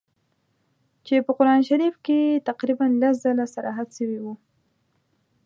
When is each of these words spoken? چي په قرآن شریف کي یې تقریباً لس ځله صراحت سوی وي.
چي 1.05 1.15
په 1.25 1.31
قرآن 1.37 1.59
شریف 1.69 1.95
کي 2.05 2.17
یې 2.27 2.43
تقریباً 2.49 2.85
لس 3.01 3.15
ځله 3.23 3.45
صراحت 3.55 3.87
سوی 3.97 4.17
وي. 4.23 4.33